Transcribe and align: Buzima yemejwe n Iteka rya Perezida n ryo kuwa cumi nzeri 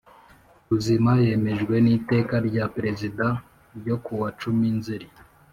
Buzima 0.69 1.11
yemejwe 1.25 1.75
n 1.85 1.87
Iteka 1.97 2.35
rya 2.47 2.65
Perezida 2.75 3.25
n 3.35 3.37
ryo 3.79 3.95
kuwa 4.03 4.27
cumi 4.39 4.67
nzeri 4.77 5.07